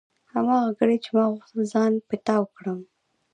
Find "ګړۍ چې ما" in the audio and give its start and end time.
0.77-1.23